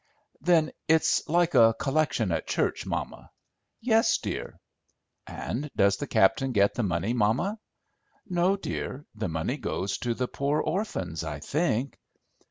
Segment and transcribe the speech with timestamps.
[0.41, 3.29] "Then it's like a collection at church, mamma?"
[3.81, 4.59] "Yes, dear."
[5.27, 7.59] "And does the captain get the money, mamma?"
[8.27, 11.99] "No, dear; the money goes to the poor orphans, I think."